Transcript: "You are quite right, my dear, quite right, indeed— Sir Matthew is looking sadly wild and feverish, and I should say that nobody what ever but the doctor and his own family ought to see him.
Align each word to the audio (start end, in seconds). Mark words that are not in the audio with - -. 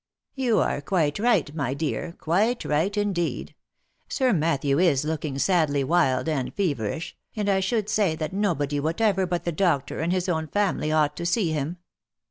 "You 0.33 0.57
are 0.57 0.81
quite 0.81 1.19
right, 1.19 1.53
my 1.53 1.75
dear, 1.75 2.13
quite 2.19 2.65
right, 2.65 2.97
indeed— 2.97 3.53
Sir 4.09 4.33
Matthew 4.33 4.79
is 4.79 5.05
looking 5.05 5.37
sadly 5.37 5.83
wild 5.83 6.27
and 6.27 6.51
feverish, 6.55 7.15
and 7.35 7.47
I 7.47 7.59
should 7.59 7.87
say 7.87 8.15
that 8.15 8.33
nobody 8.33 8.79
what 8.79 8.99
ever 8.99 9.27
but 9.27 9.43
the 9.43 9.51
doctor 9.51 9.99
and 9.99 10.11
his 10.11 10.27
own 10.27 10.47
family 10.47 10.91
ought 10.91 11.15
to 11.17 11.25
see 11.27 11.51
him. 11.51 11.77